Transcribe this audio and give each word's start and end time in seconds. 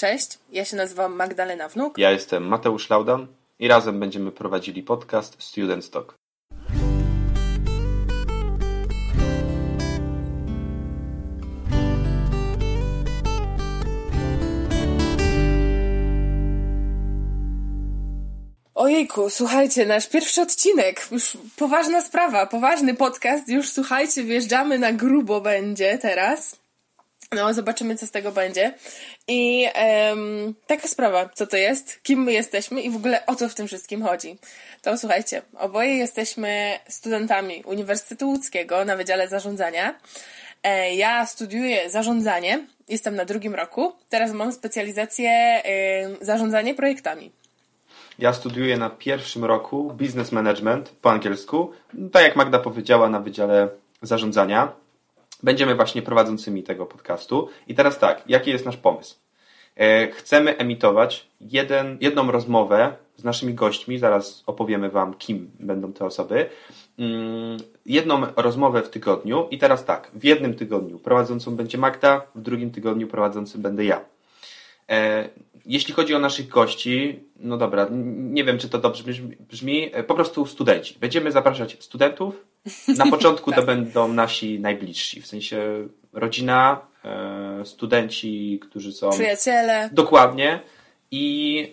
Cześć, 0.00 0.38
ja 0.52 0.64
się 0.64 0.76
nazywam 0.76 1.16
Magdalena 1.16 1.68
Wnuk. 1.68 1.98
Ja 1.98 2.10
jestem 2.10 2.46
Mateusz 2.46 2.90
Laudan 2.90 3.26
i 3.58 3.68
razem 3.68 4.00
będziemy 4.00 4.32
prowadzili 4.32 4.82
podcast 4.82 5.42
Student 5.42 5.90
Talk. 5.90 6.14
Ojejku, 18.74 19.30
słuchajcie, 19.30 19.86
nasz 19.86 20.08
pierwszy 20.08 20.42
odcinek, 20.42 21.08
już 21.12 21.38
poważna 21.56 22.00
sprawa, 22.00 22.46
poważny 22.46 22.94
podcast, 22.94 23.48
już 23.48 23.68
słuchajcie, 23.68 24.22
wjeżdżamy 24.22 24.78
na 24.78 24.92
grubo 24.92 25.40
będzie 25.40 25.98
teraz. 25.98 26.59
No, 27.36 27.54
zobaczymy, 27.54 27.96
co 27.96 28.06
z 28.06 28.10
tego 28.10 28.32
będzie. 28.32 28.74
I 29.28 29.66
um, 30.10 30.54
taka 30.66 30.88
sprawa, 30.88 31.28
co 31.34 31.46
to 31.46 31.56
jest, 31.56 32.02
kim 32.02 32.22
my 32.22 32.32
jesteśmy 32.32 32.80
i 32.80 32.90
w 32.90 32.96
ogóle 32.96 33.26
o 33.26 33.34
co 33.34 33.48
w 33.48 33.54
tym 33.54 33.66
wszystkim 33.66 34.02
chodzi. 34.02 34.38
To 34.82 34.98
słuchajcie, 34.98 35.42
oboje 35.58 35.96
jesteśmy 35.96 36.78
studentami 36.88 37.62
Uniwersytetu 37.66 38.28
Łódzkiego 38.28 38.84
na 38.84 38.96
Wydziale 38.96 39.28
Zarządzania. 39.28 39.94
E, 40.62 40.94
ja 40.94 41.26
studiuję 41.26 41.90
zarządzanie, 41.90 42.66
jestem 42.88 43.16
na 43.16 43.24
drugim 43.24 43.54
roku. 43.54 43.92
Teraz 44.08 44.32
mam 44.32 44.52
specjalizację 44.52 45.30
e, 45.30 45.62
zarządzanie 46.20 46.74
projektami. 46.74 47.30
Ja 48.18 48.32
studiuję 48.32 48.76
na 48.76 48.90
pierwszym 48.90 49.44
roku 49.44 49.94
Business 49.94 50.32
Management 50.32 50.88
po 50.88 51.10
angielsku. 51.10 51.72
Tak 52.12 52.22
jak 52.22 52.36
Magda 52.36 52.58
powiedziała, 52.58 53.08
na 53.08 53.20
Wydziale 53.20 53.68
Zarządzania. 54.02 54.72
Będziemy 55.42 55.74
właśnie 55.74 56.02
prowadzącymi 56.02 56.62
tego 56.62 56.86
podcastu. 56.86 57.48
I 57.68 57.74
teraz 57.74 57.98
tak, 57.98 58.22
jaki 58.26 58.50
jest 58.50 58.66
nasz 58.66 58.76
pomysł? 58.76 59.16
E, 59.76 60.10
chcemy 60.10 60.56
emitować 60.56 61.26
jeden, 61.40 61.98
jedną 62.00 62.30
rozmowę 62.30 62.92
z 63.16 63.24
naszymi 63.24 63.54
gośćmi, 63.54 63.98
zaraz 63.98 64.42
opowiemy 64.46 64.90
Wam, 64.90 65.14
kim 65.14 65.50
będą 65.60 65.92
te 65.92 66.04
osoby. 66.04 66.46
Mm, 66.98 67.58
jedną 67.86 68.20
rozmowę 68.36 68.82
w 68.82 68.90
tygodniu 68.90 69.48
i 69.50 69.58
teraz 69.58 69.84
tak, 69.84 70.10
w 70.14 70.24
jednym 70.24 70.54
tygodniu 70.54 70.98
prowadzącą 70.98 71.56
będzie 71.56 71.78
Magda, 71.78 72.22
w 72.34 72.40
drugim 72.40 72.70
tygodniu 72.70 73.06
prowadzącym 73.06 73.62
będę 73.62 73.84
ja. 73.84 74.00
E, 74.90 75.28
jeśli 75.66 75.94
chodzi 75.94 76.14
o 76.14 76.18
naszych 76.18 76.48
gości, 76.48 77.20
no 77.36 77.56
dobra, 77.56 77.88
nie 78.16 78.44
wiem, 78.44 78.58
czy 78.58 78.68
to 78.68 78.78
dobrze 78.78 79.04
brzmi, 79.40 79.90
e, 79.92 80.02
po 80.02 80.14
prostu 80.14 80.46
studenci. 80.46 80.98
Będziemy 81.00 81.32
zapraszać 81.32 81.76
studentów. 81.80 82.44
Na 82.96 83.06
początku 83.16 83.50
tak. 83.50 83.60
to 83.60 83.66
będą 83.66 84.12
nasi 84.12 84.60
najbliżsi, 84.60 85.20
w 85.20 85.26
sensie 85.26 85.88
rodzina, 86.12 86.80
e, 87.04 87.64
studenci, 87.64 88.60
którzy 88.62 88.92
są. 88.92 89.10
Przyjaciele. 89.10 89.90
Dokładnie. 89.92 90.60
I 91.12 91.70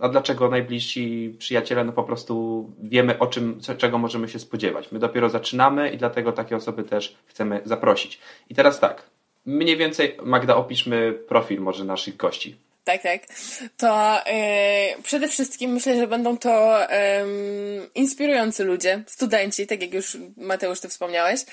a 0.00 0.08
dlaczego 0.08 0.48
najbliżsi 0.48 1.34
przyjaciele? 1.38 1.84
No 1.84 1.92
po 1.92 2.02
prostu 2.02 2.66
wiemy 2.82 3.18
o 3.18 3.26
czym, 3.26 3.60
czego 3.78 3.98
możemy 3.98 4.28
się 4.28 4.38
spodziewać. 4.38 4.92
My 4.92 4.98
dopiero 4.98 5.30
zaczynamy 5.30 5.90
i 5.90 5.98
dlatego 5.98 6.32
takie 6.32 6.56
osoby 6.56 6.82
też 6.84 7.16
chcemy 7.26 7.60
zaprosić. 7.64 8.18
I 8.50 8.54
teraz 8.54 8.80
tak, 8.80 9.10
mniej 9.46 9.76
więcej, 9.76 10.16
Magda, 10.22 10.56
opiszmy 10.56 11.12
profil 11.12 11.60
może 11.60 11.84
naszych 11.84 12.16
gości. 12.16 12.56
Tak, 12.84 13.02
tak. 13.02 13.22
To 13.76 14.20
yy, 14.26 15.02
przede 15.02 15.28
wszystkim 15.28 15.72
myślę, 15.72 15.96
że 15.96 16.06
będą 16.06 16.38
to 16.38 16.80
yy, 16.80 17.90
inspirujący 17.94 18.64
ludzie, 18.64 19.02
studenci, 19.06 19.66
tak 19.66 19.82
jak 19.82 19.94
już 19.94 20.16
Mateusz 20.36 20.80
ty 20.80 20.88
wspomniałeś, 20.88 21.44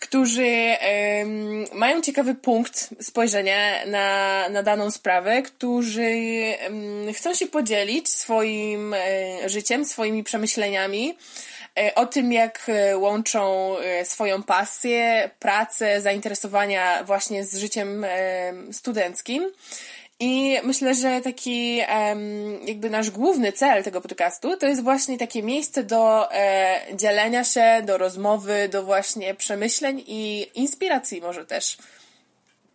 którzy 0.00 0.46
yy, 0.46 0.76
mają 1.74 2.00
ciekawy 2.00 2.34
punkt 2.34 2.88
spojrzenia 3.00 3.86
na, 3.86 4.48
na 4.48 4.62
daną 4.62 4.90
sprawę, 4.90 5.42
którzy 5.42 6.10
chcą 7.14 7.34
się 7.34 7.46
podzielić 7.46 8.08
swoim 8.08 8.94
e, 8.94 9.48
życiem, 9.48 9.84
swoimi 9.84 10.24
przemyśleniami 10.24 11.16
e, 11.78 11.94
o 11.94 12.06
tym, 12.06 12.32
jak 12.32 12.66
łączą 12.96 13.76
swoją 14.04 14.42
pasję, 14.42 15.30
pracę, 15.38 16.00
zainteresowania 16.00 17.04
właśnie 17.04 17.44
z 17.44 17.56
życiem 17.58 18.06
studenckim. 18.72 19.50
I 20.20 20.56
myślę, 20.64 20.94
że 20.94 21.20
taki 21.20 21.76
jakby 22.66 22.90
nasz 22.90 23.10
główny 23.10 23.52
cel 23.52 23.84
tego 23.84 24.00
podcastu 24.00 24.56
to 24.56 24.66
jest 24.66 24.82
właśnie 24.82 25.18
takie 25.18 25.42
miejsce 25.42 25.84
do 25.84 26.32
e, 26.32 26.80
dzielenia 26.94 27.44
się, 27.44 27.82
do 27.86 27.98
rozmowy, 27.98 28.68
do 28.72 28.82
właśnie 28.82 29.34
przemyśleń 29.34 30.04
i 30.06 30.46
inspiracji 30.54 31.20
może 31.20 31.46
też. 31.46 31.78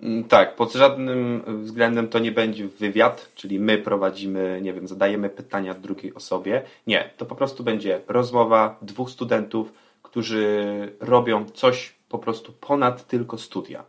Mm, 0.01 0.23
tak, 0.23 0.55
pod 0.55 0.73
żadnym 0.73 1.43
względem 1.63 2.07
to 2.07 2.19
nie 2.19 2.31
będzie 2.31 2.67
wywiad, 2.67 3.29
czyli 3.35 3.59
my 3.59 3.77
prowadzimy, 3.77 4.59
nie 4.61 4.73
wiem, 4.73 4.87
zadajemy 4.87 5.29
pytania 5.29 5.73
drugiej 5.73 6.13
osobie. 6.13 6.61
Nie, 6.87 7.09
to 7.17 7.25
po 7.25 7.35
prostu 7.35 7.63
będzie 7.63 8.01
rozmowa 8.07 8.77
dwóch 8.81 9.09
studentów, 9.09 9.73
którzy 10.03 10.65
robią 10.99 11.45
coś 11.45 11.93
po 12.09 12.19
prostu 12.19 12.53
ponad 12.53 13.07
tylko 13.07 13.37
studia. 13.37 13.83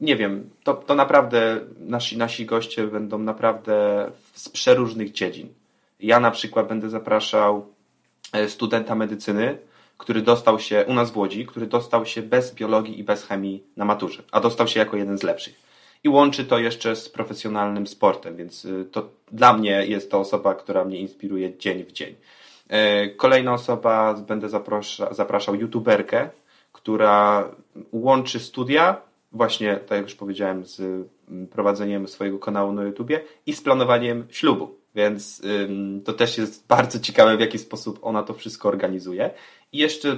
Nie 0.00 0.16
wiem, 0.16 0.50
to, 0.64 0.74
to 0.74 0.94
naprawdę 0.94 1.60
nasi, 1.78 2.16
nasi 2.18 2.46
goście 2.46 2.86
będą 2.86 3.18
naprawdę 3.18 4.06
z 4.34 4.48
przeróżnych 4.48 5.12
dziedzin. 5.12 5.48
Ja 6.00 6.20
na 6.20 6.30
przykład 6.30 6.68
będę 6.68 6.90
zapraszał 6.90 7.66
e, 8.32 8.48
studenta 8.48 8.94
medycyny, 8.94 9.58
który 9.98 10.22
dostał 10.22 10.58
się 10.58 10.84
u 10.88 10.94
nas 10.94 11.10
w 11.10 11.16
Łodzi, 11.16 11.46
który 11.46 11.66
dostał 11.66 12.06
się 12.06 12.22
bez 12.22 12.54
biologii 12.54 12.98
i 12.98 13.04
bez 13.04 13.24
chemii 13.24 13.62
na 13.76 13.84
maturze, 13.84 14.22
a 14.32 14.40
dostał 14.40 14.68
się 14.68 14.80
jako 14.80 14.96
jeden 14.96 15.18
z 15.18 15.22
lepszych. 15.22 15.66
I 16.04 16.08
łączy 16.08 16.44
to 16.44 16.58
jeszcze 16.58 16.96
z 16.96 17.08
profesjonalnym 17.08 17.86
sportem, 17.86 18.36
więc 18.36 18.64
y, 18.64 18.84
to 18.92 19.08
dla 19.32 19.52
mnie 19.52 19.86
jest 19.86 20.10
to 20.10 20.20
osoba, 20.20 20.54
która 20.54 20.84
mnie 20.84 20.98
inspiruje 20.98 21.58
dzień 21.58 21.84
w 21.84 21.92
dzień. 21.92 22.14
E, 22.68 23.08
kolejna 23.08 23.54
osoba, 23.54 24.14
będę 24.14 24.48
zaprasza, 24.48 25.14
zapraszał 25.14 25.54
youtuberkę, 25.54 26.30
która 26.72 27.48
łączy 27.92 28.40
studia 28.40 29.00
właśnie, 29.32 29.76
tak 29.76 29.90
jak 29.90 30.02
już 30.02 30.14
powiedziałem, 30.14 30.64
z 30.64 30.80
mm, 31.28 31.46
prowadzeniem 31.46 32.08
swojego 32.08 32.38
kanału 32.38 32.72
na 32.72 32.84
YouTubie 32.84 33.20
i 33.46 33.52
z 33.52 33.62
planowaniem 33.62 34.26
ślubu. 34.30 34.74
Więc 34.94 35.42
ym, 35.44 36.02
to 36.04 36.12
też 36.12 36.38
jest 36.38 36.66
bardzo 36.66 37.00
ciekawe, 37.00 37.36
w 37.36 37.40
jaki 37.40 37.58
sposób 37.58 37.98
ona 38.02 38.22
to 38.22 38.34
wszystko 38.34 38.68
organizuje. 38.68 39.30
I 39.72 39.78
jeszcze 39.78 40.16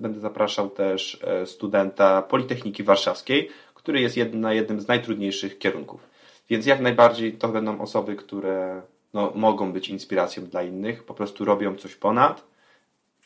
będę 0.00 0.20
zapraszał 0.20 0.70
też 0.70 1.18
e, 1.24 1.46
studenta 1.46 2.22
Politechniki 2.22 2.82
Warszawskiej, 2.82 3.48
który 3.74 4.00
jest 4.00 4.16
na 4.32 4.52
jednym 4.52 4.80
z 4.80 4.88
najtrudniejszych 4.88 5.58
kierunków. 5.58 6.08
Więc 6.50 6.66
jak 6.66 6.80
najbardziej 6.80 7.32
to 7.32 7.48
będą 7.48 7.80
osoby, 7.80 8.16
które 8.16 8.82
no, 9.14 9.32
mogą 9.34 9.72
być 9.72 9.88
inspiracją 9.88 10.44
dla 10.44 10.62
innych, 10.62 11.04
po 11.04 11.14
prostu 11.14 11.44
robią 11.44 11.76
coś 11.76 11.96
ponad 11.96 12.51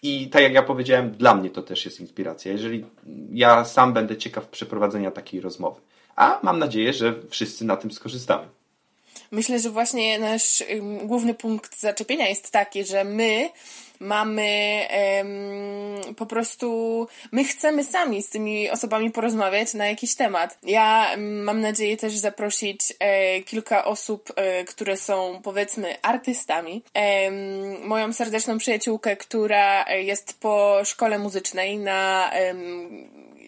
i 0.02 0.28
tak 0.30 0.42
jak 0.42 0.52
ja 0.52 0.62
powiedziałem, 0.62 1.10
dla 1.10 1.34
mnie 1.34 1.50
to 1.50 1.62
też 1.62 1.84
jest 1.84 2.00
inspiracja. 2.00 2.52
Jeżeli 2.52 2.84
ja 3.32 3.64
sam 3.64 3.92
będę 3.92 4.16
ciekaw 4.16 4.48
przeprowadzenia 4.48 5.10
takiej 5.10 5.40
rozmowy. 5.40 5.80
A 6.16 6.40
mam 6.42 6.58
nadzieję, 6.58 6.92
że 6.92 7.14
wszyscy 7.30 7.64
na 7.64 7.76
tym 7.76 7.90
skorzystamy. 7.90 8.48
Myślę, 9.30 9.58
że 9.58 9.70
właśnie 9.70 10.18
nasz 10.18 10.64
główny 11.02 11.34
punkt 11.34 11.80
zaczepienia 11.80 12.28
jest 12.28 12.50
taki, 12.50 12.84
że 12.84 13.04
my 13.04 13.50
mamy 14.00 14.80
um, 15.18 16.14
po 16.14 16.26
prostu, 16.26 17.08
my 17.32 17.44
chcemy 17.44 17.84
sami 17.84 18.22
z 18.22 18.30
tymi 18.30 18.70
osobami 18.70 19.10
porozmawiać 19.10 19.74
na 19.74 19.86
jakiś 19.86 20.14
temat. 20.14 20.58
Ja 20.62 21.16
mam 21.18 21.60
nadzieję 21.60 21.96
też 21.96 22.16
zaprosić 22.16 22.94
e, 22.98 23.40
kilka 23.42 23.84
osób, 23.84 24.32
e, 24.36 24.64
które 24.64 24.96
są 24.96 25.40
powiedzmy 25.42 26.02
artystami. 26.02 26.82
E, 26.94 27.30
moją 27.84 28.12
serdeczną 28.12 28.58
przyjaciółkę, 28.58 29.16
która 29.16 29.92
jest 29.92 30.40
po 30.40 30.80
szkole 30.84 31.18
muzycznej 31.18 31.78
na 31.78 32.30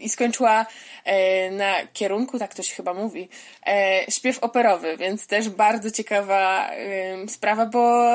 i 0.00 0.09
skończyła 0.09 0.66
e, 1.04 1.50
na 1.50 1.75
kierunku, 1.92 2.38
tak 2.38 2.54
to 2.54 2.62
się 2.62 2.75
chyba 2.75 2.94
mówi, 2.94 3.28
e, 3.66 4.04
śpiew 4.10 4.38
operowy, 4.38 4.97
więc 4.97 5.26
też 5.26 5.48
bardzo 5.48 5.91
ciekawa 5.91 6.71
sprawa, 7.28 7.66
bo 7.66 8.10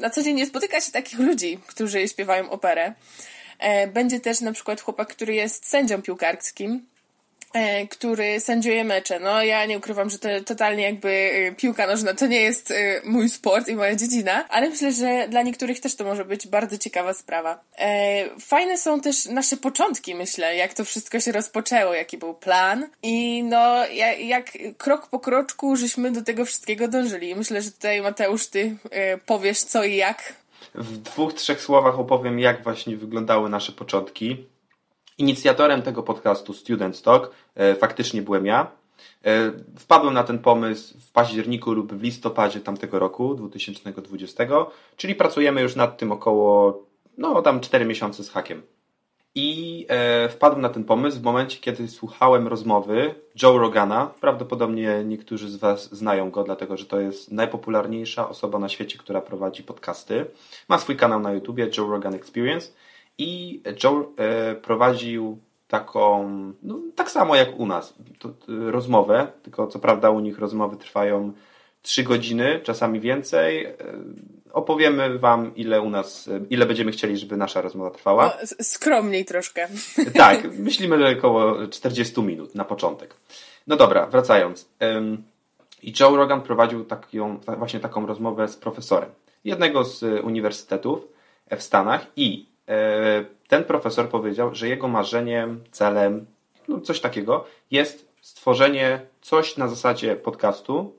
na 0.00 0.10
co 0.10 0.22
dzień 0.22 0.36
nie 0.36 0.46
spotyka 0.46 0.80
się 0.80 0.92
takich 0.92 1.18
ludzi, 1.18 1.58
którzy 1.66 2.08
śpiewają 2.08 2.50
operę. 2.50 2.94
E, 3.58 3.86
będzie 3.86 4.20
też 4.20 4.40
na 4.40 4.52
przykład 4.52 4.80
chłopak, 4.80 5.08
który 5.08 5.34
jest 5.34 5.68
sędzią 5.68 6.02
piłkarskim 6.02 6.86
który 7.90 8.40
sędziuje 8.40 8.84
mecze. 8.84 9.20
No 9.20 9.42
ja 9.42 9.66
nie 9.66 9.78
ukrywam, 9.78 10.10
że 10.10 10.18
to 10.18 10.28
totalnie 10.46 10.82
jakby 10.82 11.08
e, 11.08 11.52
piłka 11.52 11.86
nożna 11.86 12.14
to 12.14 12.26
nie 12.26 12.40
jest 12.40 12.70
e, 12.70 13.00
mój 13.04 13.28
sport 13.28 13.68
i 13.68 13.76
moja 13.76 13.96
dziedzina, 13.96 14.48
ale 14.48 14.70
myślę, 14.70 14.92
że 14.92 15.28
dla 15.28 15.42
niektórych 15.42 15.80
też 15.80 15.96
to 15.96 16.04
może 16.04 16.24
być 16.24 16.46
bardzo 16.46 16.78
ciekawa 16.78 17.14
sprawa. 17.14 17.60
Fajne 18.40 18.78
są 18.78 19.00
też 19.00 19.26
nasze 19.26 19.56
początki, 19.56 20.14
myślę, 20.14 20.56
jak 20.56 20.74
to 20.74 20.84
wszystko 20.84 21.20
się 21.20 21.32
rozpoczęło, 21.32 21.94
jaki 21.94 22.18
był 22.18 22.34
plan 22.34 22.88
i 23.02 23.42
no 23.42 23.86
jak 24.18 24.58
krok 24.78 25.08
po 25.08 25.20
kroczku 25.20 25.76
żeśmy 25.76 26.12
do 26.12 26.22
tego 26.22 26.44
wszystkiego 26.44 26.88
dążyli. 26.88 27.34
Myślę, 27.34 27.62
że 27.62 27.70
tutaj 27.70 28.02
Mateusz, 28.02 28.46
ty 28.46 28.76
powiesz 29.26 29.58
co 29.58 29.84
i 29.84 29.96
jak. 29.96 30.34
W 30.74 30.96
dwóch, 30.98 31.34
trzech 31.34 31.60
słowach 31.60 31.98
opowiem, 31.98 32.38
jak 32.38 32.62
właśnie 32.64 32.96
wyglądały 32.96 33.48
nasze 33.48 33.72
początki. 33.72 34.46
Inicjatorem 35.18 35.82
tego 35.82 36.02
podcastu 36.02 36.52
Student 36.52 37.02
Talk 37.02 37.30
e, 37.54 37.74
faktycznie 37.74 38.22
byłem 38.22 38.46
ja. 38.46 38.70
E, 39.24 39.52
wpadłem 39.78 40.14
na 40.14 40.24
ten 40.24 40.38
pomysł 40.38 40.98
w 41.00 41.12
październiku 41.12 41.72
lub 41.72 41.92
w 41.92 42.02
listopadzie 42.02 42.60
tamtego 42.60 42.98
roku, 42.98 43.34
2020, 43.34 44.44
czyli 44.96 45.14
pracujemy 45.14 45.62
już 45.62 45.76
nad 45.76 45.98
tym 45.98 46.12
około, 46.12 46.82
no 47.18 47.42
tam 47.42 47.60
4 47.60 47.84
miesiące 47.84 48.24
z 48.24 48.30
hakiem. 48.30 48.62
I 49.34 49.86
e, 49.88 50.28
wpadłem 50.28 50.60
na 50.60 50.68
ten 50.68 50.84
pomysł 50.84 51.18
w 51.18 51.22
momencie, 51.22 51.58
kiedy 51.60 51.88
słuchałem 51.88 52.48
rozmowy 52.48 53.14
Joe 53.42 53.58
Rogana. 53.58 54.10
Prawdopodobnie 54.20 55.02
niektórzy 55.04 55.48
z 55.50 55.56
Was 55.56 55.94
znają 55.94 56.30
go, 56.30 56.44
dlatego 56.44 56.76
że 56.76 56.84
to 56.84 57.00
jest 57.00 57.32
najpopularniejsza 57.32 58.28
osoba 58.28 58.58
na 58.58 58.68
świecie, 58.68 58.98
która 58.98 59.20
prowadzi 59.20 59.62
podcasty. 59.62 60.26
Ma 60.68 60.78
swój 60.78 60.96
kanał 60.96 61.20
na 61.20 61.32
YouTubie, 61.32 61.70
Joe 61.78 61.90
Rogan 61.90 62.14
Experience. 62.14 62.72
I 63.18 63.62
Joe 63.84 64.12
e, 64.16 64.54
prowadził 64.54 65.38
taką, 65.68 66.28
no, 66.62 66.78
tak 66.94 67.10
samo 67.10 67.36
jak 67.36 67.60
u 67.60 67.66
nas, 67.66 67.94
to, 68.18 68.32
rozmowę, 68.48 69.32
tylko 69.42 69.66
co 69.66 69.78
prawda 69.78 70.10
u 70.10 70.20
nich 70.20 70.38
rozmowy 70.38 70.76
trwają 70.76 71.32
3 71.82 72.02
godziny, 72.02 72.60
czasami 72.62 73.00
więcej. 73.00 73.64
E, 73.64 73.74
opowiemy 74.52 75.18
Wam, 75.18 75.54
ile 75.56 75.80
u 75.80 75.90
nas, 75.90 76.30
ile 76.50 76.66
będziemy 76.66 76.92
chcieli, 76.92 77.18
żeby 77.18 77.36
nasza 77.36 77.60
rozmowa 77.60 77.90
trwała. 77.90 78.26
No, 78.42 78.64
skromniej 78.64 79.24
troszkę. 79.24 79.68
Tak, 80.14 80.58
myślimy, 80.58 80.98
że 80.98 81.18
około 81.18 81.66
40 81.66 82.22
minut 82.22 82.54
na 82.54 82.64
początek. 82.64 83.14
No 83.66 83.76
dobra, 83.76 84.06
wracając. 84.06 84.68
I 85.82 85.92
Joe 86.00 86.16
Rogan 86.16 86.42
prowadził 86.42 86.84
taką, 86.84 87.38
właśnie 87.58 87.80
taką 87.80 88.06
rozmowę 88.06 88.48
z 88.48 88.56
profesorem 88.56 89.10
jednego 89.44 89.84
z 89.84 90.24
uniwersytetów 90.24 91.08
w 91.56 91.62
Stanach 91.62 92.06
i 92.16 92.46
e, 92.46 92.47
ten 93.48 93.64
profesor 93.64 94.08
powiedział, 94.08 94.54
że 94.54 94.68
jego 94.68 94.88
marzeniem, 94.88 95.64
celem, 95.70 96.26
no 96.68 96.80
coś 96.80 97.00
takiego 97.00 97.44
jest 97.70 98.08
stworzenie 98.20 99.00
coś 99.20 99.56
na 99.56 99.68
zasadzie 99.68 100.16
podcastu, 100.16 100.94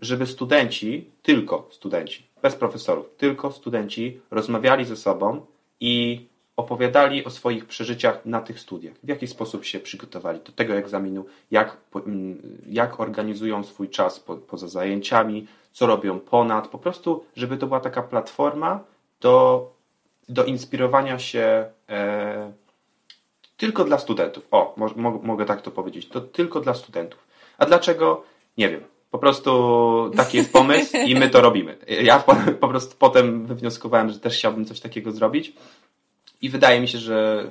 żeby 0.00 0.26
studenci, 0.26 1.10
tylko 1.22 1.68
studenci, 1.70 2.26
bez 2.42 2.56
profesorów, 2.56 3.10
tylko 3.16 3.52
studenci 3.52 4.20
rozmawiali 4.30 4.84
ze 4.84 4.96
sobą 4.96 5.46
i 5.80 6.26
opowiadali 6.56 7.24
o 7.24 7.30
swoich 7.30 7.66
przeżyciach 7.66 8.26
na 8.26 8.40
tych 8.40 8.60
studiach, 8.60 8.94
w 9.04 9.08
jaki 9.08 9.26
sposób 9.26 9.64
się 9.64 9.80
przygotowali 9.80 10.40
do 10.40 10.52
tego 10.52 10.74
egzaminu, 10.74 11.24
jak, 11.50 11.76
mm, 12.06 12.38
jak 12.66 13.00
organizują 13.00 13.64
swój 13.64 13.88
czas 13.88 14.20
po, 14.20 14.36
poza 14.36 14.68
zajęciami, 14.68 15.46
co 15.72 15.86
robią 15.86 16.20
ponad, 16.20 16.68
po 16.68 16.78
prostu, 16.78 17.24
żeby 17.36 17.56
to 17.56 17.66
była 17.66 17.80
taka 17.80 18.02
platforma 18.02 18.80
do, 19.20 19.73
do 20.28 20.44
inspirowania 20.44 21.18
się 21.18 21.64
e, 21.88 22.52
tylko 23.56 23.84
dla 23.84 23.98
studentów. 23.98 24.48
O, 24.50 24.74
mo, 24.76 25.20
mogę 25.22 25.44
tak 25.44 25.62
to 25.62 25.70
powiedzieć, 25.70 26.08
to 26.08 26.20
tylko 26.20 26.60
dla 26.60 26.74
studentów. 26.74 27.26
A 27.58 27.66
dlaczego? 27.66 28.24
Nie 28.58 28.68
wiem. 28.68 28.80
Po 29.10 29.18
prostu 29.18 30.10
taki 30.16 30.36
jest 30.36 30.52
pomysł 30.52 30.96
i 31.06 31.14
my 31.14 31.30
to 31.30 31.40
robimy. 31.40 31.76
Ja 32.02 32.18
po, 32.18 32.36
po 32.60 32.68
prostu 32.68 32.96
potem 32.98 33.46
wywnioskowałem, 33.46 34.10
że 34.10 34.20
też 34.20 34.36
chciałbym 34.36 34.64
coś 34.64 34.80
takiego 34.80 35.12
zrobić. 35.12 35.52
I 36.42 36.48
wydaje 36.48 36.80
mi 36.80 36.88
się, 36.88 36.98
że 36.98 37.50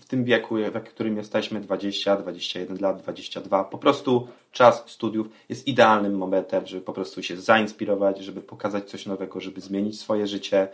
w 0.00 0.06
tym 0.06 0.24
wieku, 0.24 0.56
w 0.74 0.88
którym 0.88 1.16
jesteśmy, 1.16 1.60
20, 1.60 2.16
21 2.16 2.78
lat, 2.80 3.02
22, 3.02 3.64
po 3.64 3.78
prostu 3.78 4.28
czas 4.52 4.84
studiów 4.86 5.28
jest 5.48 5.66
idealnym 5.66 6.14
momentem, 6.14 6.66
żeby 6.66 6.82
po 6.82 6.92
prostu 6.92 7.22
się 7.22 7.36
zainspirować, 7.36 8.18
żeby 8.18 8.40
pokazać 8.40 8.90
coś 8.90 9.06
nowego, 9.06 9.40
żeby 9.40 9.60
zmienić 9.60 10.00
swoje 10.00 10.26
życie. 10.26 10.68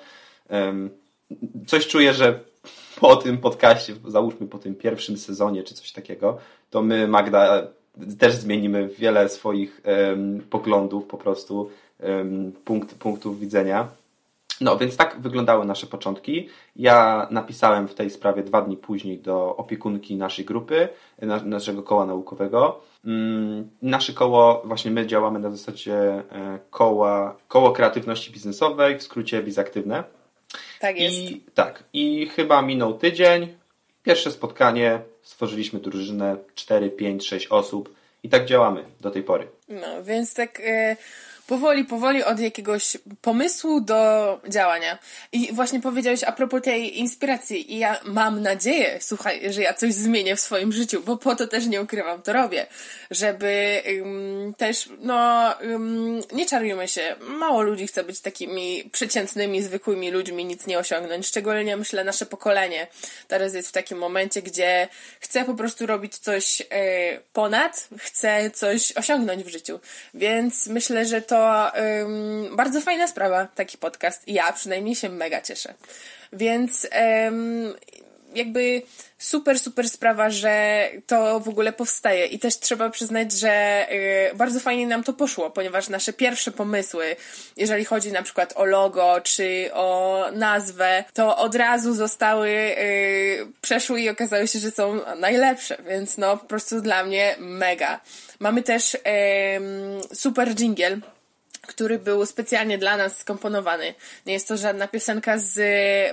Coś 1.66 1.86
czuję, 1.86 2.14
że 2.14 2.40
po 3.00 3.16
tym 3.16 3.38
podcaście, 3.38 3.94
załóżmy 4.06 4.46
po 4.46 4.58
tym 4.58 4.74
pierwszym 4.74 5.18
sezonie 5.18 5.62
czy 5.62 5.74
coś 5.74 5.92
takiego, 5.92 6.38
to 6.70 6.82
my, 6.82 7.08
Magda, 7.08 7.68
też 8.18 8.34
zmienimy 8.34 8.88
wiele 8.88 9.28
swoich 9.28 9.82
um, 9.84 10.40
poglądów, 10.50 11.06
po 11.06 11.18
prostu 11.18 11.70
um, 12.00 12.52
punkt, 12.64 12.94
punktów 12.94 13.40
widzenia. 13.40 13.88
No, 14.60 14.76
więc 14.76 14.96
tak 14.96 15.20
wyglądały 15.20 15.64
nasze 15.64 15.86
początki. 15.86 16.48
Ja 16.76 17.28
napisałem 17.30 17.88
w 17.88 17.94
tej 17.94 18.10
sprawie 18.10 18.42
dwa 18.42 18.62
dni 18.62 18.76
później 18.76 19.18
do 19.18 19.56
opiekunki 19.56 20.16
naszej 20.16 20.44
grupy, 20.44 20.88
naszego 21.44 21.82
koła 21.82 22.06
naukowego. 22.06 22.80
Mm, 23.04 23.70
nasze 23.82 24.12
koło, 24.12 24.62
właśnie 24.64 24.90
my 24.90 25.06
działamy 25.06 25.38
na 25.38 25.50
zasadzie 25.50 25.94
e, 25.94 26.58
koła, 26.70 27.36
koło 27.48 27.72
kreatywności 27.72 28.32
biznesowej, 28.32 28.98
w 28.98 29.02
skrócie 29.02 29.42
bizaktywne. 29.42 30.04
Tak 30.80 31.00
jest. 31.00 31.16
I, 31.16 31.40
tak. 31.54 31.84
I 31.92 32.26
chyba 32.36 32.62
minął 32.62 32.98
tydzień. 32.98 33.54
Pierwsze 34.02 34.32
spotkanie, 34.32 35.00
stworzyliśmy 35.22 35.80
drużynę 35.80 36.36
4, 36.54 36.90
5, 36.90 37.26
6 37.26 37.46
osób 37.46 37.94
i 38.22 38.28
tak 38.28 38.46
działamy 38.46 38.84
do 39.00 39.10
tej 39.10 39.22
pory. 39.22 39.48
No, 39.68 40.04
więc 40.04 40.34
tak. 40.34 40.60
Y 40.60 40.96
powoli, 41.48 41.84
powoli 41.84 42.24
od 42.24 42.40
jakiegoś 42.40 42.96
pomysłu 43.22 43.80
do 43.80 44.40
działania. 44.48 44.98
I 45.32 45.52
właśnie 45.52 45.80
powiedziałeś 45.80 46.24
a 46.24 46.32
propos 46.32 46.62
tej 46.62 46.98
inspiracji. 46.98 47.74
I 47.74 47.78
ja 47.78 48.00
mam 48.04 48.42
nadzieję, 48.42 48.98
słuchaj, 49.00 49.52
że 49.52 49.62
ja 49.62 49.74
coś 49.74 49.94
zmienię 49.94 50.36
w 50.36 50.40
swoim 50.40 50.72
życiu, 50.72 51.02
bo 51.06 51.16
po 51.16 51.36
to 51.36 51.46
też 51.46 51.66
nie 51.66 51.82
ukrywam, 51.82 52.22
to 52.22 52.32
robię, 52.32 52.66
żeby 53.10 53.82
um, 54.02 54.54
też, 54.54 54.88
no, 54.98 55.54
um, 55.62 56.20
nie 56.32 56.46
czarujmy 56.46 56.88
się, 56.88 57.16
mało 57.20 57.62
ludzi 57.62 57.86
chce 57.86 58.04
być 58.04 58.20
takimi 58.20 58.90
przeciętnymi, 58.92 59.62
zwykłymi 59.62 60.10
ludźmi, 60.10 60.44
nic 60.44 60.66
nie 60.66 60.78
osiągnąć, 60.78 61.26
szczególnie 61.26 61.76
myślę 61.76 62.04
nasze 62.04 62.26
pokolenie. 62.26 62.86
Teraz 63.28 63.54
jest 63.54 63.68
w 63.68 63.72
takim 63.72 63.98
momencie, 63.98 64.42
gdzie 64.42 64.88
chce 65.20 65.44
po 65.44 65.54
prostu 65.54 65.86
robić 65.86 66.18
coś 66.18 66.60
y, 66.60 66.64
ponad, 67.32 67.88
chce 67.98 68.50
coś 68.50 68.92
osiągnąć 68.92 69.44
w 69.44 69.48
życiu, 69.48 69.80
więc 70.14 70.66
myślę, 70.66 71.06
że 71.06 71.22
to 71.22 71.37
to 71.38 71.72
bardzo 72.56 72.80
fajna 72.80 73.06
sprawa, 73.06 73.46
taki 73.54 73.78
podcast. 73.78 74.28
Ja 74.28 74.52
przynajmniej 74.52 74.94
się 74.94 75.08
mega 75.08 75.40
cieszę. 75.40 75.74
Więc 76.32 76.88
jakby 78.34 78.82
super, 79.18 79.58
super 79.58 79.88
sprawa, 79.88 80.30
że 80.30 80.84
to 81.06 81.40
w 81.40 81.48
ogóle 81.48 81.72
powstaje 81.72 82.26
i 82.26 82.38
też 82.38 82.58
trzeba 82.58 82.90
przyznać, 82.90 83.32
że 83.32 83.86
y, 84.32 84.36
bardzo 84.36 84.60
fajnie 84.60 84.86
nam 84.86 85.04
to 85.04 85.12
poszło, 85.12 85.50
ponieważ 85.50 85.88
nasze 85.88 86.12
pierwsze 86.12 86.50
pomysły, 86.50 87.16
jeżeli 87.56 87.84
chodzi 87.84 88.12
na 88.12 88.22
przykład 88.22 88.52
o 88.56 88.64
logo 88.64 89.20
czy 89.20 89.70
o 89.72 90.24
nazwę, 90.32 91.04
to 91.14 91.36
od 91.36 91.54
razu 91.54 91.94
zostały, 91.94 92.48
y, 92.48 93.46
przeszły 93.60 94.00
i 94.00 94.08
okazało 94.08 94.46
się, 94.46 94.58
że 94.58 94.70
są 94.70 95.00
najlepsze, 95.16 95.76
więc 95.88 96.18
no 96.18 96.36
po 96.36 96.46
prostu 96.46 96.80
dla 96.80 97.04
mnie 97.04 97.36
mega. 97.38 98.00
Mamy 98.40 98.62
też 98.62 98.96
super 100.12 100.54
jingle 100.54 100.98
który 101.68 101.98
był 101.98 102.26
specjalnie 102.26 102.78
dla 102.78 102.96
nas 102.96 103.18
skomponowany. 103.18 103.94
Nie 104.26 104.32
jest 104.32 104.48
to 104.48 104.56
żadna 104.56 104.88
piosenka 104.88 105.38
z 105.38 105.58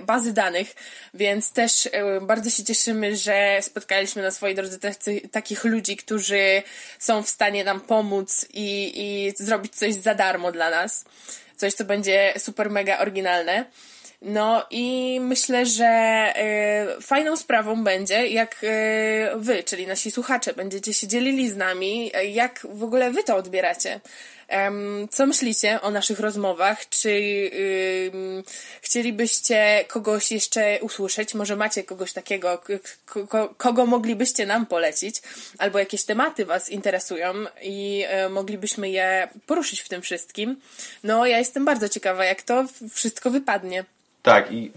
bazy 0.06 0.34
danych, 0.34 0.76
więc 1.14 1.52
też 1.52 1.90
e, 1.92 2.22
bardzo 2.22 2.50
się 2.50 2.64
cieszymy, 2.64 3.16
że 3.16 3.58
spotkaliśmy 3.62 4.22
na 4.22 4.32
swojej 4.32 4.56
drodze 4.56 4.78
takich 5.32 5.64
ludzi, 5.64 5.98
którzy 5.98 6.64
są 7.00 7.24
w 7.24 7.30
stanie 7.30 7.64
nam 7.64 7.82
pomóc 7.82 8.46
i, 8.54 8.92
i 8.96 9.34
zrobić 9.44 9.76
coś 9.76 9.94
za 9.94 10.16
darmo 10.16 10.52
dla 10.52 10.70
nas. 10.70 11.06
Coś, 11.58 11.74
co 11.74 11.86
będzie 11.86 12.34
super 12.38 12.70
mega 12.70 12.98
oryginalne. 13.00 13.66
No 14.22 14.66
i 14.70 15.18
myślę, 15.22 15.66
że 15.66 16.34
y, 16.98 17.02
fajną 17.02 17.38
sprawą 17.38 17.84
będzie, 17.84 18.28
jak 18.28 18.64
y, 18.64 18.68
wy, 19.36 19.64
czyli 19.64 19.88
nasi 19.88 20.12
słuchacze, 20.12 20.54
będziecie 20.54 20.94
się 20.94 21.08
dzielili 21.08 21.50
z 21.50 21.58
nami, 21.58 22.12
jak 22.32 22.68
w 22.70 22.84
ogóle 22.84 23.12
wy 23.12 23.24
to 23.24 23.36
odbieracie. 23.36 24.00
Co 25.12 25.26
myślicie 25.26 25.82
o 25.82 25.92
naszych 25.92 26.20
rozmowach? 26.20 26.90
Czy 26.90 27.22
chcielibyście 28.82 29.86
kogoś 29.88 30.32
jeszcze 30.32 30.80
usłyszeć? 30.82 31.34
Może 31.34 31.56
macie 31.56 31.84
kogoś 31.84 32.14
takiego, 32.14 32.62
kogo 33.58 33.86
moglibyście 33.86 34.46
nam 34.46 34.66
polecić? 34.66 35.22
Albo 35.58 35.80
jakieś 35.80 36.04
tematy 36.04 36.46
Was 36.46 36.70
interesują 36.70 37.34
i 37.62 37.98
yy, 37.98 38.30
moglibyśmy 38.30 38.90
je 38.90 39.28
poruszyć 39.46 39.82
w 39.82 39.90
tym 39.90 40.02
wszystkim? 40.02 40.62
No, 41.04 41.26
ja 41.26 41.38
jestem 41.38 41.66
bardzo 41.66 41.90
ciekawa, 41.90 42.26
jak 42.26 42.42
to 42.42 42.66
wszystko 42.92 43.30
wypadnie. 43.30 43.86
Tak, 44.26 44.52
i 44.52 44.72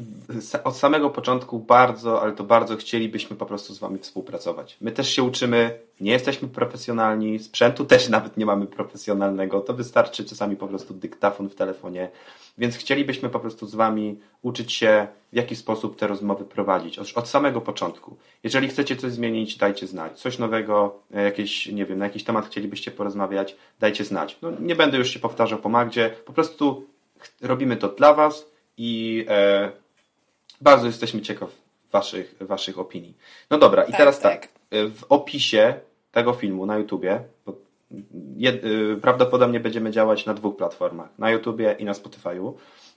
od 0.64 0.76
samego 0.76 1.11
początku 1.11 1.59
bardzo, 1.59 2.23
ale 2.23 2.33
to 2.33 2.45
bardzo 2.45 2.76
chcielibyśmy 2.76 3.37
po 3.37 3.47
prostu 3.47 3.75
z 3.75 3.78
Wami 3.78 3.99
współpracować. 3.99 4.76
My 4.81 4.93
też 4.93 5.11
się 5.11 5.23
uczymy, 5.23 5.78
nie 6.00 6.12
jesteśmy 6.12 6.49
profesjonalni, 6.49 7.38
sprzętu 7.38 7.85
też 7.85 8.09
nawet 8.17 8.37
nie 8.37 8.47
mamy 8.47 8.67
profesjonalnego, 8.67 9.61
to 9.61 9.75
wystarczy 9.75 10.25
czasami 10.25 10.57
po 10.57 10.69
prostu 10.69 10.95
dyktafon 10.95 11.49
w 11.49 11.55
telefonie, 11.55 12.11
więc 12.59 12.76
chcielibyśmy 12.76 13.28
po 13.28 13.40
prostu 13.40 13.67
z 13.67 13.75
Wami 13.75 14.21
uczyć 14.43 14.73
się, 14.73 15.07
w 15.33 15.37
jaki 15.37 15.57
sposób 15.57 15.97
te 15.97 16.07
rozmowy 16.07 16.45
prowadzić, 16.45 16.99
od, 16.99 17.12
od 17.14 17.28
samego 17.28 17.61
początku. 17.61 18.17
Jeżeli 18.43 18.69
chcecie 18.69 18.97
coś 18.97 19.12
zmienić, 19.12 19.57
dajcie 19.57 19.87
znać. 19.87 20.21
Coś 20.21 20.38
nowego, 20.38 20.99
e, 21.14 21.23
jakieś, 21.23 21.67
nie 21.67 21.87
wiem, 21.87 21.99
na 21.99 22.05
jakiś 22.05 22.25
temat 22.25 22.47
chcielibyście 22.47 22.90
porozmawiać, 22.90 23.57
dajcie 23.81 24.05
znać. 24.05 24.38
No, 24.43 24.50
nie 24.61 24.76
będę 24.76 24.99
już 24.99 25.11
się 25.11 25.21
powtarzał 25.21 25.59
po 25.59 25.69
Magdzie, 25.69 26.11
po 26.25 26.33
prostu 26.33 26.87
robimy 27.40 27.76
to 27.76 27.88
dla 27.88 28.14
Was, 28.14 28.58
i 28.78 29.25
e, 29.28 29.70
bardzo 30.61 30.87
jesteśmy 30.87 31.20
ciekaw 31.20 31.50
waszych, 31.92 32.35
waszych 32.40 32.78
opinii. 32.78 33.16
No 33.50 33.58
dobra, 33.58 33.82
i 33.82 33.90
tak, 33.90 33.97
teraz 33.97 34.20
tak. 34.20 34.40
tak. 34.40 34.50
W 34.70 35.04
opisie 35.08 35.75
tego 36.12 36.32
filmu 36.32 36.66
na 36.66 36.78
YouTubie, 36.78 37.20
bo 37.47 37.68
Jed, 38.37 38.64
y, 38.64 38.97
prawdopodobnie 39.02 39.61
będziemy 39.61 39.90
działać 39.90 40.26
na 40.26 40.35
dwóch 40.35 40.56
platformach, 40.56 41.08
na 41.18 41.30
YouTubie 41.30 41.76
i 41.78 41.85
na 41.85 41.92
Spotify'u. 41.92 42.52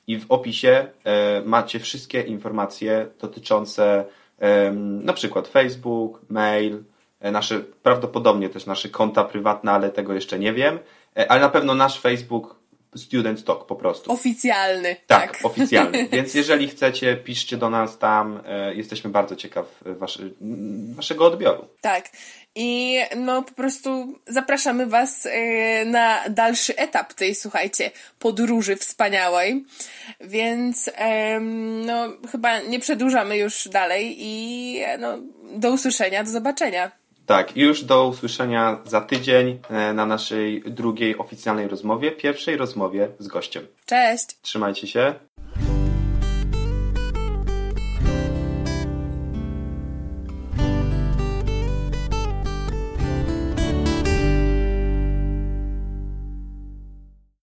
I 0.07 0.19
w 0.19 0.31
opisie 0.31 0.87
e, 1.03 1.41
macie 1.45 1.79
wszystkie 1.79 2.21
informacje 2.21 3.07
dotyczące 3.19 4.05
e, 4.39 4.71
na 5.03 5.13
przykład 5.13 5.47
Facebook, 5.47 6.21
mail, 6.29 6.83
e, 7.19 7.31
nasze, 7.31 7.59
prawdopodobnie 7.83 8.49
też 8.49 8.65
nasze 8.65 8.89
konta 8.89 9.23
prywatne, 9.23 9.71
ale 9.71 9.89
tego 9.89 10.13
jeszcze 10.13 10.39
nie 10.39 10.53
wiem. 10.53 10.79
E, 11.17 11.31
ale 11.31 11.41
na 11.41 11.49
pewno 11.49 11.75
nasz 11.75 11.99
Facebook 11.99 12.55
Student 12.95 13.43
Talk 13.43 13.65
po 13.65 13.75
prostu. 13.75 14.11
Oficjalny. 14.11 14.95
Tak, 15.07 15.31
tak. 15.31 15.45
oficjalny. 15.45 16.07
Więc 16.11 16.33
jeżeli 16.33 16.67
chcecie, 16.67 17.17
piszcie 17.17 17.57
do 17.57 17.69
nas 17.69 17.97
tam. 17.97 18.41
E, 18.47 18.75
jesteśmy 18.75 19.09
bardzo 19.09 19.35
ciekaw 19.35 19.65
waszy, 19.85 20.33
waszego 20.95 21.25
odbioru. 21.25 21.67
Tak. 21.81 22.09
I 22.55 22.99
no 23.15 23.43
po 23.43 23.51
prostu 23.51 24.19
zapraszamy 24.27 24.85
Was 24.85 25.25
e, 25.25 25.85
na 25.85 26.29
dalszy 26.29 26.75
etap 26.75 27.13
tej, 27.13 27.35
słuchajcie, 27.35 27.91
podróży 28.19 28.75
wspaniałej. 28.75 29.65
Więc 30.21 30.89
no 31.85 32.09
chyba 32.31 32.59
nie 32.59 32.79
przedłużamy 32.79 33.37
już 33.37 33.67
dalej 33.67 34.15
i 34.19 34.77
no, 34.99 35.17
do 35.53 35.71
usłyszenia, 35.71 36.23
do 36.23 36.29
zobaczenia. 36.29 37.00
Tak, 37.31 37.57
już 37.57 37.83
do 37.83 38.07
usłyszenia 38.07 38.77
za 38.85 39.01
tydzień 39.01 39.59
e, 39.69 39.93
na 39.93 40.05
naszej 40.05 40.61
drugiej 40.61 41.17
oficjalnej 41.17 41.67
rozmowie, 41.67 42.11
pierwszej 42.11 42.57
rozmowie 42.57 43.07
z 43.19 43.27
gościem. 43.27 43.67
Cześć! 43.85 44.41
Trzymajcie 44.41 44.87
się. 44.87 45.15